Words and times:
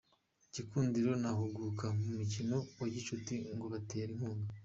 Gikundiro 0.53 1.11
na 1.23 1.31
Huguka 1.37 1.85
mu 1.97 2.05
mikino 2.19 2.57
wa 2.79 2.87
gicuti 2.93 3.35
ngo 3.55 3.65
batere 3.73 4.09
inkunga 4.13 4.49